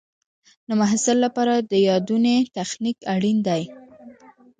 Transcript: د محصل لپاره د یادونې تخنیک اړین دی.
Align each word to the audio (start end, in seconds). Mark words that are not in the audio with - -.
د 0.67 0.69
محصل 0.81 1.17
لپاره 1.25 1.55
د 1.71 1.73
یادونې 1.87 2.35
تخنیک 2.57 2.97
اړین 3.13 3.37
دی. 3.47 3.61